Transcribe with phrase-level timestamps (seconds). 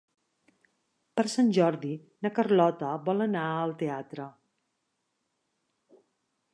[1.19, 1.91] Per Sant Jordi
[2.27, 4.27] na Carlota vol anar al teatre.